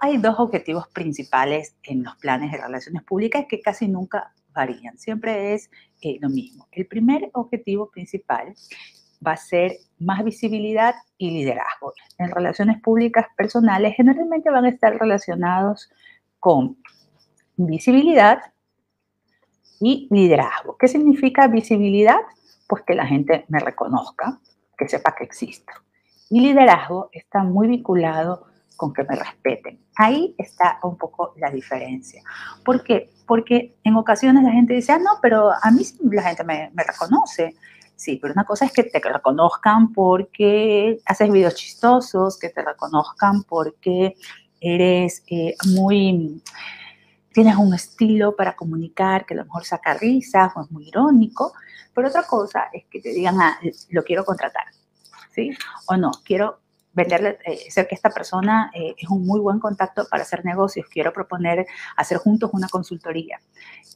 Hay 0.00 0.16
dos 0.18 0.36
objetivos 0.38 0.88
principales 0.88 1.76
en 1.82 2.04
los 2.04 2.16
planes 2.16 2.52
de 2.52 2.58
relaciones 2.58 3.02
públicas 3.02 3.46
que 3.48 3.60
casi 3.60 3.88
nunca 3.88 4.32
varían, 4.54 4.98
siempre 4.98 5.54
es 5.54 5.70
eh, 6.02 6.18
lo 6.20 6.28
mismo. 6.28 6.66
El 6.72 6.86
primer 6.86 7.30
objetivo 7.32 7.90
principal 7.90 8.54
va 9.24 9.32
a 9.32 9.36
ser 9.36 9.76
más 9.98 10.24
visibilidad 10.24 10.94
y 11.16 11.30
liderazgo. 11.30 11.92
En 12.18 12.30
relaciones 12.30 12.80
públicas 12.80 13.26
personales 13.36 13.94
generalmente 13.96 14.50
van 14.50 14.64
a 14.64 14.68
estar 14.68 14.96
relacionados 14.98 15.90
con 16.38 16.76
visibilidad 17.56 18.38
y 19.80 20.08
liderazgo. 20.10 20.76
¿Qué 20.76 20.88
significa 20.88 21.46
visibilidad? 21.48 22.20
Pues 22.68 22.82
que 22.84 22.94
la 22.94 23.06
gente 23.06 23.44
me 23.48 23.60
reconozca, 23.60 24.40
que 24.76 24.88
sepa 24.88 25.14
que 25.16 25.24
existo. 25.24 25.72
Y 26.30 26.40
liderazgo 26.40 27.08
está 27.12 27.42
muy 27.42 27.68
vinculado 27.68 28.47
con 28.78 28.94
que 28.94 29.02
me 29.02 29.16
respeten. 29.16 29.80
Ahí 29.96 30.36
está 30.38 30.78
un 30.84 30.96
poco 30.96 31.34
la 31.36 31.50
diferencia. 31.50 32.22
¿Por 32.64 32.84
qué? 32.84 33.10
Porque 33.26 33.76
en 33.82 33.96
ocasiones 33.96 34.44
la 34.44 34.52
gente 34.52 34.72
dice, 34.72 34.92
ah, 34.92 35.00
no, 35.00 35.18
pero 35.20 35.50
a 35.50 35.70
mí 35.72 35.82
la 36.12 36.22
gente 36.22 36.44
me, 36.44 36.70
reconoce. 36.76 37.56
Sí, 37.96 38.20
pero 38.22 38.32
una 38.32 38.44
cosa 38.44 38.66
es 38.66 38.72
que 38.72 38.84
te 38.84 39.00
reconozcan 39.00 39.92
porque 39.92 41.00
haces 41.04 41.32
videos 41.32 41.56
chistosos, 41.56 42.38
que 42.38 42.50
te 42.50 42.62
reconozcan 42.62 43.42
porque 43.42 44.14
eres 44.60 45.24
eh, 45.26 45.56
muy, 45.74 46.40
tienes 47.32 47.56
un 47.56 47.74
estilo 47.74 48.36
para 48.36 48.54
comunicar 48.54 49.26
que 49.26 49.34
a 49.34 49.38
lo 49.38 49.44
mejor 49.44 49.64
saca 49.64 49.94
risas 49.94 50.52
o 50.54 50.62
es 50.62 50.70
muy 50.70 50.86
irónico, 50.86 51.52
pero 51.92 52.06
otra 52.06 52.22
cosa 52.22 52.68
es 52.72 52.84
que 52.88 53.00
te 53.00 53.08
digan, 53.08 53.40
ah, 53.40 53.58
lo 53.90 54.04
quiero 54.04 54.24
contratar, 54.24 54.66
¿sí? 55.34 55.50
O 55.88 55.96
no, 55.96 56.12
quiero 56.24 56.60
venderle, 56.98 57.38
eh, 57.44 57.70
ser 57.70 57.86
que 57.86 57.94
esta 57.94 58.10
persona 58.10 58.70
eh, 58.74 58.94
es 58.98 59.08
un 59.08 59.24
muy 59.24 59.40
buen 59.40 59.60
contacto 59.60 60.06
para 60.10 60.24
hacer 60.24 60.44
negocios, 60.44 60.86
quiero 60.90 61.12
proponer 61.12 61.64
hacer 61.96 62.18
juntos 62.18 62.50
una 62.52 62.68
consultoría. 62.68 63.40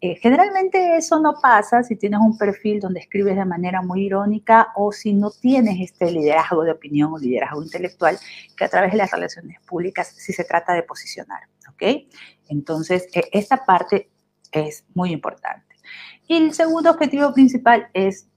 Eh, 0.01 0.17
generalmente 0.17 0.97
eso 0.97 1.21
no 1.21 1.35
pasa 1.43 1.83
si 1.83 1.97
tienes 1.97 2.21
un 2.21 2.39
perfil 2.39 2.79
donde 2.81 3.01
escribes 3.01 3.37
de 3.37 3.45
manera 3.45 3.83
muy 3.83 4.07
irónica 4.07 4.69
o 4.77 4.93
si 4.93 5.13
no 5.13 5.31
tienes 5.31 5.81
este 5.81 6.11
liderazgo 6.11 6.63
de 6.63 6.73
opinión 6.73 7.13
o 7.13 7.19
liderazgo 7.19 7.63
intelectual 7.63 8.19
que 8.57 8.65
a 8.65 8.69
través 8.69 8.93
de 8.93 8.99
las 8.99 9.11
relaciones 9.11 9.61
públicas 9.63 10.15
sí 10.17 10.33
se 10.33 10.45
trata 10.45 10.73
de 10.73 10.85
posicionar, 10.85 11.43
¿ok? 11.71 12.07
Entonces, 12.49 13.09
esta 13.33 13.65
parte 13.65 14.11
es 14.53 14.85
muy 14.95 15.11
importante. 15.11 15.75
Y 16.29 16.37
el 16.37 16.55
segundo 16.55 16.91
objetivo 16.91 17.33
principal 17.35 17.89
es 17.95 18.29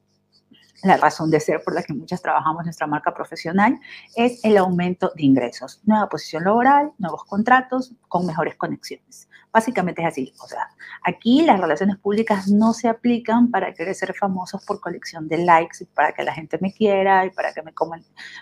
la 0.84 0.98
razón 0.98 1.32
de 1.32 1.40
ser 1.40 1.64
por 1.64 1.74
la 1.74 1.84
que 1.84 1.94
muchas 1.94 2.22
trabajamos 2.22 2.64
nuestra 2.64 2.88
marca 2.88 3.14
profesional, 3.14 3.80
es 4.16 4.44
el 4.44 4.58
aumento 4.58 5.12
de 5.16 5.24
ingresos, 5.24 5.82
nueva 5.86 6.10
posición 6.10 6.44
laboral, 6.44 6.92
nuevos 6.98 7.24
contratos 7.26 7.94
con 8.08 8.26
mejores 8.26 8.56
conexiones. 8.56 9.28
Básicamente 9.52 10.02
es 10.02 10.08
así. 10.10 10.34
O 10.44 10.48
sea, 10.48 10.70
aquí 11.04 11.44
las 11.44 11.60
relaciones 11.60 11.98
públicas 11.98 12.50
no 12.50 12.74
se 12.74 12.90
aplican 12.90 13.52
para 13.52 13.74
querer 13.74 13.96
ser 13.96 14.14
famosos 14.14 14.66
por 14.66 14.82
colección 14.82 15.30
de 15.30 15.38
likes 15.38 15.78
y 15.80 15.86
para 15.86 16.12
que 16.12 16.24
la 16.24 16.34
gente 16.34 16.58
me 16.60 16.74
quiera 16.74 17.26
y 17.26 17.30
para 17.30 17.54
que 17.54 17.62
me, 17.62 17.72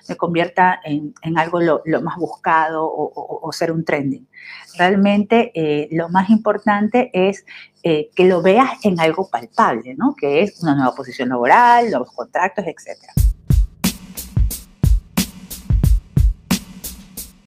me 0.10 0.18
convierta 0.18 0.80
en, 0.84 1.14
algo 1.38 1.60
lo, 1.62 2.02
más 2.02 2.18
buscado 2.18 2.90
o, 2.92 3.52
ser 3.52 3.72
un 3.72 3.86
trending. 3.86 4.28
Realmente 4.78 5.52
eh, 5.54 5.88
lo 5.92 6.10
más 6.10 6.32
importante 6.32 7.12
es 7.14 7.46
eh, 7.84 8.10
que 8.16 8.26
lo 8.26 8.42
veas 8.42 8.86
en 8.86 9.00
algo 9.00 9.30
palpable, 9.30 9.94
¿no? 9.96 10.16
Que 10.16 10.42
es 10.42 10.64
una 10.64 10.74
nueva 10.74 10.96
posición 10.96 11.30
laboral, 11.30 11.90
nuevos 11.90 12.12
contratos, 12.14 12.66
etcétera. 12.66 13.14